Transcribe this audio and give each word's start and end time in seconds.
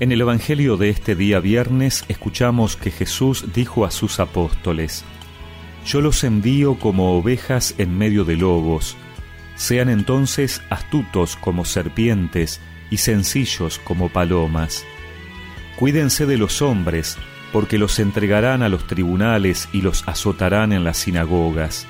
En 0.00 0.12
el 0.12 0.22
Evangelio 0.22 0.78
de 0.78 0.88
este 0.88 1.14
día 1.14 1.40
viernes 1.40 2.06
escuchamos 2.08 2.74
que 2.74 2.90
Jesús 2.90 3.52
dijo 3.52 3.84
a 3.84 3.90
sus 3.90 4.18
apóstoles, 4.18 5.04
Yo 5.84 6.00
los 6.00 6.24
envío 6.24 6.78
como 6.78 7.18
ovejas 7.18 7.74
en 7.76 7.98
medio 7.98 8.24
de 8.24 8.38
lobos, 8.38 8.96
sean 9.56 9.90
entonces 9.90 10.62
astutos 10.70 11.36
como 11.36 11.66
serpientes 11.66 12.62
y 12.90 12.96
sencillos 12.96 13.78
como 13.78 14.08
palomas. 14.08 14.86
Cuídense 15.76 16.24
de 16.24 16.38
los 16.38 16.62
hombres, 16.62 17.18
porque 17.52 17.76
los 17.76 17.98
entregarán 17.98 18.62
a 18.62 18.70
los 18.70 18.86
tribunales 18.86 19.68
y 19.70 19.82
los 19.82 20.08
azotarán 20.08 20.72
en 20.72 20.82
las 20.82 20.96
sinagogas. 20.96 21.86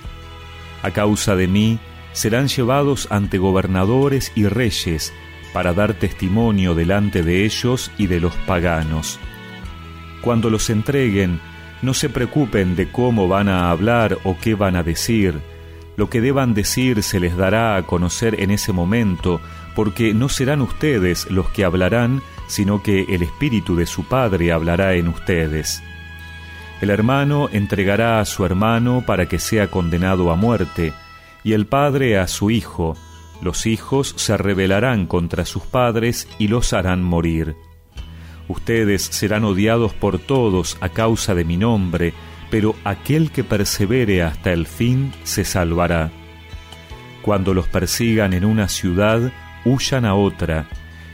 A 0.83 0.91
causa 0.91 1.37
de 1.37 1.47
mí, 1.47 1.79
serán 2.13 2.49
llevados 2.49 3.07
ante 3.13 3.39
gobernadores 3.39 4.33
y 4.35 4.49
reyes, 4.49 5.13
para 5.53 5.73
dar 5.73 5.95
testimonio 5.95 6.75
delante 6.75 7.23
de 7.23 7.45
ellos 7.45 7.91
y 7.99 8.07
de 8.07 8.21
los 8.21 8.35
paganos. 8.47 9.19
Cuando 10.21 10.51
los 10.51 10.71
entreguen, 10.71 11.41
no 11.83 11.95
se 11.95 12.09
preocupen 12.09 12.77
de 12.77 12.91
cómo 12.91 13.29
van 13.29 13.49
a 13.49 13.71
hablar 13.71 14.19
o 14.25 14.37
qué 14.41 14.55
van 14.55 14.77
a 14.77 14.83
decir. 14.83 15.41
Lo 15.97 16.11
que 16.11 16.21
deban 16.21 16.55
decir 16.55 17.03
se 17.03 17.21
les 17.21 17.37
dará 17.37 17.77
a 17.77 17.83
conocer 17.87 18.41
en 18.41 18.51
ese 18.51 18.73
momento, 18.73 19.41
porque 19.75 20.15
no 20.15 20.29
serán 20.29 20.61
ustedes 20.61 21.31
los 21.31 21.49
que 21.51 21.65
hablarán, 21.65 22.23
sino 22.47 22.83
que 22.83 23.03
el 23.09 23.23
Espíritu 23.23 23.77
de 23.77 23.87
su 23.87 24.05
Padre 24.05 24.53
hablará 24.53 24.95
en 24.95 25.09
ustedes. 25.09 25.83
El 26.81 26.91
hermano 26.91 27.49
entregará 27.53 28.21
a 28.21 28.25
su 28.25 28.45
hermano 28.45 29.05
para 29.07 29.27
que 29.27 29.39
sea 29.39 29.71
condenado 29.71 30.31
a 30.31 30.37
muerte, 30.37 30.93
y 31.45 31.53
el 31.53 31.67
Padre 31.67 32.19
a 32.19 32.27
su 32.27 32.51
Hijo, 32.51 32.97
los 33.43 33.67
hijos 33.67 34.15
se 34.17 34.37
rebelarán 34.37 35.07
contra 35.07 35.45
sus 35.45 35.63
padres 35.63 36.29
y 36.39 36.49
los 36.49 36.73
harán 36.73 37.03
morir. 37.03 37.57
Ustedes 38.49 39.03
serán 39.03 39.45
odiados 39.45 39.95
por 39.95 40.19
todos 40.19 40.77
a 40.81 40.89
causa 40.89 41.35
de 41.35 41.45
mi 41.45 41.57
nombre, 41.57 42.13
pero 42.51 42.75
aquel 42.85 43.31
que 43.31 43.45
persevere 43.45 44.23
hasta 44.23 44.53
el 44.53 44.67
fin 44.67 45.13
se 45.23 45.45
salvará. 45.45 46.11
Cuando 47.23 47.55
los 47.55 47.69
persigan 47.69 48.33
en 48.33 48.45
una 48.45 48.69
ciudad, 48.69 49.33
huyan 49.65 50.05
a 50.05 50.15
otra, 50.15 50.67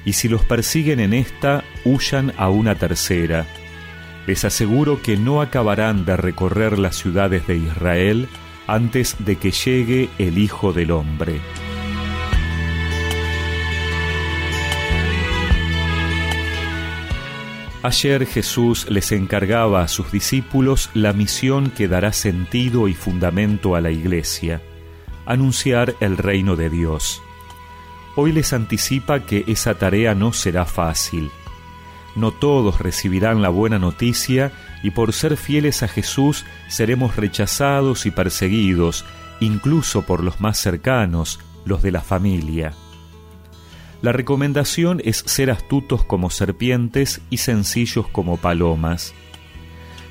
y 0.04 0.14
si 0.14 0.28
los 0.28 0.44
persiguen 0.44 1.00
en 1.00 1.12
esta, 1.12 1.62
huyan 1.84 2.32
a 2.38 2.48
una 2.48 2.76
tercera. 2.76 3.46
Les 4.26 4.44
aseguro 4.44 5.02
que 5.02 5.16
no 5.16 5.42
acabarán 5.42 6.04
de 6.04 6.16
recorrer 6.16 6.78
las 6.78 6.96
ciudades 6.96 7.46
de 7.46 7.56
Israel 7.56 8.28
antes 8.66 9.16
de 9.18 9.36
que 9.36 9.50
llegue 9.50 10.08
el 10.18 10.38
Hijo 10.38 10.72
del 10.72 10.90
Hombre. 10.90 11.40
Ayer 17.86 18.26
Jesús 18.26 18.90
les 18.90 19.12
encargaba 19.12 19.82
a 19.82 19.86
sus 19.86 20.10
discípulos 20.10 20.90
la 20.92 21.12
misión 21.12 21.70
que 21.70 21.86
dará 21.86 22.12
sentido 22.12 22.88
y 22.88 22.94
fundamento 22.94 23.76
a 23.76 23.80
la 23.80 23.92
iglesia, 23.92 24.60
anunciar 25.24 25.94
el 26.00 26.16
reino 26.16 26.56
de 26.56 26.68
Dios. 26.68 27.22
Hoy 28.16 28.32
les 28.32 28.52
anticipa 28.52 29.20
que 29.20 29.44
esa 29.46 29.74
tarea 29.74 30.16
no 30.16 30.32
será 30.32 30.64
fácil. 30.64 31.30
No 32.16 32.32
todos 32.32 32.80
recibirán 32.80 33.40
la 33.40 33.50
buena 33.50 33.78
noticia 33.78 34.50
y 34.82 34.90
por 34.90 35.12
ser 35.12 35.36
fieles 35.36 35.84
a 35.84 35.86
Jesús 35.86 36.44
seremos 36.66 37.14
rechazados 37.14 38.04
y 38.04 38.10
perseguidos, 38.10 39.04
incluso 39.38 40.02
por 40.02 40.24
los 40.24 40.40
más 40.40 40.58
cercanos, 40.58 41.38
los 41.64 41.82
de 41.82 41.92
la 41.92 42.00
familia. 42.00 42.72
La 44.02 44.12
recomendación 44.12 45.00
es 45.04 45.18
ser 45.26 45.50
astutos 45.50 46.04
como 46.04 46.30
serpientes 46.30 47.20
y 47.30 47.38
sencillos 47.38 48.06
como 48.08 48.36
palomas. 48.36 49.14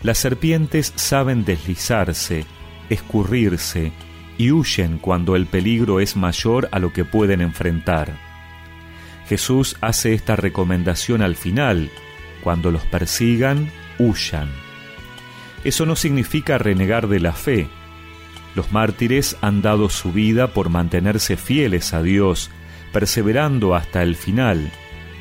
Las 0.02 0.18
serpientes 0.18 0.92
saben 0.96 1.46
deslizarse, 1.46 2.46
escurrirse 2.90 3.92
y 4.38 4.52
huyen 4.52 4.98
cuando 4.98 5.36
el 5.36 5.46
peligro 5.46 6.00
es 6.00 6.16
mayor 6.16 6.68
a 6.72 6.80
lo 6.80 6.94
que 6.94 7.06
pueden 7.06 7.42
enfrentar. 7.42 8.18
Jesús 9.28 9.78
hace 9.82 10.14
esta 10.14 10.36
recomendación 10.36 11.22
al 11.22 11.36
final, 11.36 11.90
cuando 12.44 12.72
los 12.72 12.86
persigan, 12.86 13.72
huyan. 13.98 14.50
Eso 15.64 15.86
no 15.86 15.96
significa 15.96 16.58
renegar 16.58 17.08
de 17.08 17.20
la 17.20 17.34
fe. 17.34 17.68
Los 18.56 18.72
mártires 18.72 19.38
han 19.42 19.62
dado 19.62 19.90
su 19.90 20.12
vida 20.12 20.54
por 20.54 20.70
mantenerse 20.70 21.38
fieles 21.38 21.94
a 21.94 22.04
Dios 22.04 22.52
perseverando 22.96 23.76
hasta 23.76 24.04
el 24.04 24.16
final, 24.16 24.72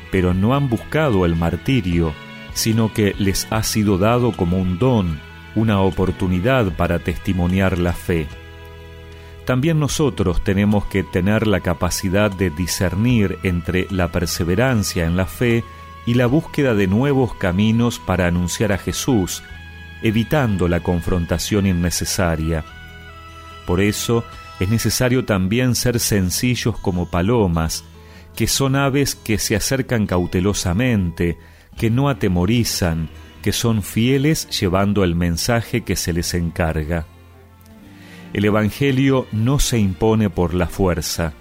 pero 0.09 0.33
no 0.33 0.55
han 0.55 0.69
buscado 0.69 1.25
el 1.25 1.35
martirio, 1.35 2.13
sino 2.53 2.93
que 2.93 3.13
les 3.19 3.51
ha 3.51 3.63
sido 3.63 3.97
dado 3.97 4.31
como 4.31 4.57
un 4.57 4.79
don, 4.79 5.19
una 5.55 5.81
oportunidad 5.81 6.71
para 6.71 6.99
testimoniar 6.99 7.77
la 7.77 7.91
fe. 7.91 8.27
También 9.43 9.77
nosotros 9.77 10.41
tenemos 10.41 10.85
que 10.85 11.03
tener 11.03 11.47
la 11.47 11.59
capacidad 11.59 12.31
de 12.31 12.49
discernir 12.49 13.39
entre 13.43 13.87
la 13.91 14.09
perseverancia 14.09 15.05
en 15.05 15.17
la 15.17 15.25
fe 15.25 15.65
y 16.05 16.13
la 16.13 16.27
búsqueda 16.27 16.75
de 16.75 16.87
nuevos 16.87 17.33
caminos 17.35 17.99
para 17.99 18.27
anunciar 18.27 18.71
a 18.71 18.77
Jesús, 18.77 19.43
evitando 20.01 20.69
la 20.69 20.79
confrontación 20.79 21.65
innecesaria. 21.65 22.63
Por 23.67 23.81
eso, 23.81 24.23
es 24.59 24.69
necesario 24.69 25.25
también 25.25 25.75
ser 25.75 25.99
sencillos 25.99 26.77
como 26.79 27.09
palomas, 27.09 27.83
que 28.35 28.47
son 28.47 28.75
aves 28.75 29.15
que 29.15 29.37
se 29.37 29.55
acercan 29.55 30.07
cautelosamente, 30.07 31.37
que 31.77 31.89
no 31.89 32.09
atemorizan, 32.09 33.09
que 33.41 33.51
son 33.51 33.83
fieles 33.83 34.49
llevando 34.59 35.03
el 35.03 35.15
mensaje 35.15 35.81
que 35.81 35.95
se 35.95 36.13
les 36.13 36.33
encarga. 36.33 37.05
El 38.33 38.45
Evangelio 38.45 39.27
no 39.31 39.59
se 39.59 39.77
impone 39.77 40.29
por 40.29 40.53
la 40.53 40.67
fuerza, 40.67 41.33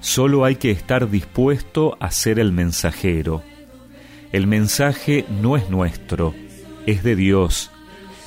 solo 0.00 0.44
hay 0.44 0.56
que 0.56 0.70
estar 0.70 1.10
dispuesto 1.10 1.96
a 2.00 2.10
ser 2.10 2.38
el 2.38 2.52
mensajero. 2.52 3.42
El 4.32 4.46
mensaje 4.46 5.26
no 5.28 5.56
es 5.56 5.68
nuestro, 5.68 6.34
es 6.86 7.02
de 7.02 7.16
Dios, 7.16 7.70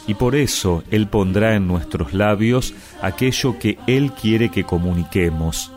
y 0.07 0.13
por 0.13 0.35
eso 0.35 0.83
Él 0.91 1.07
pondrá 1.07 1.55
en 1.55 1.67
nuestros 1.67 2.13
labios 2.13 2.73
aquello 3.01 3.57
que 3.59 3.77
Él 3.87 4.11
quiere 4.11 4.49
que 4.49 4.63
comuniquemos. 4.63 5.71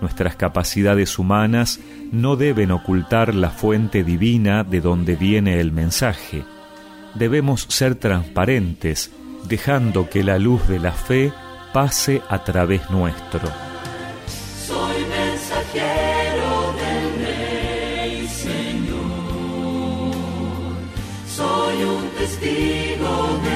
Nuestras 0.00 0.36
capacidades 0.36 1.18
humanas 1.18 1.80
no 2.12 2.36
deben 2.36 2.70
ocultar 2.70 3.34
la 3.34 3.50
fuente 3.50 4.04
divina 4.04 4.62
de 4.62 4.80
donde 4.80 5.16
viene 5.16 5.60
el 5.60 5.72
mensaje. 5.72 6.44
Debemos 7.14 7.66
ser 7.68 7.94
transparentes, 7.94 9.10
dejando 9.48 10.10
que 10.10 10.22
la 10.22 10.38
luz 10.38 10.68
de 10.68 10.78
la 10.78 10.92
fe 10.92 11.32
pase 11.72 12.20
a 12.28 12.44
través 12.44 12.90
nuestro. 12.90 13.65
Soy 22.26 22.34
un 22.34 22.40
testigo 22.40 23.46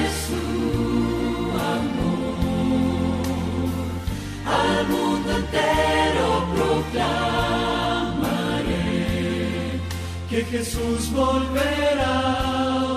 que 10.31 10.45
Jesús 10.45 11.11
volverá 11.11 12.15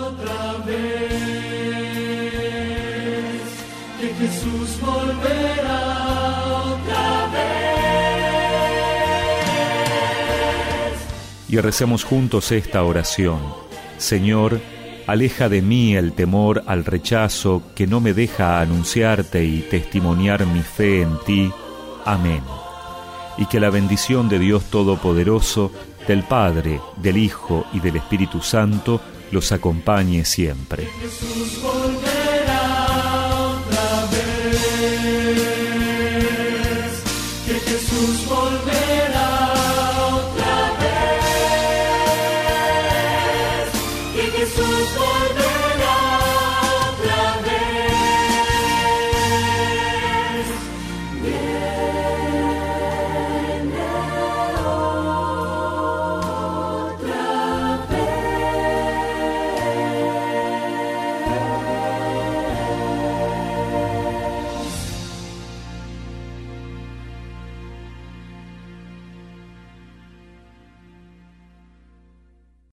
otra 0.06 0.52
vez, 0.64 1.10
que 4.00 4.14
Jesús 4.14 4.80
volverá 4.80 5.80
otra 6.64 7.26
vez. 7.32 7.42
Y 11.48 11.58
recemos 11.58 12.04
juntos 12.04 12.52
esta 12.52 12.84
oración. 12.84 13.40
Señor, 13.98 14.60
aleja 15.06 15.48
de 15.48 15.62
mí 15.62 15.96
el 15.96 16.12
temor 16.12 16.62
al 16.66 16.84
rechazo 16.84 17.62
que 17.74 17.86
no 17.86 18.00
me 18.00 18.14
deja 18.14 18.60
anunciarte 18.60 19.44
y 19.44 19.60
testimoniar 19.60 20.46
mi 20.46 20.60
fe 20.60 21.02
en 21.02 21.18
ti. 21.26 21.50
Amén. 22.04 22.42
Y 23.38 23.46
que 23.46 23.60
la 23.60 23.70
bendición 23.70 24.28
de 24.28 24.38
Dios 24.38 24.64
Todopoderoso, 24.64 25.72
del 26.06 26.22
Padre, 26.22 26.80
del 26.96 27.16
Hijo 27.16 27.64
y 27.72 27.80
del 27.80 27.96
Espíritu 27.96 28.40
Santo 28.40 29.00
los 29.30 29.52
acompañe 29.52 30.24
siempre. 30.24 30.86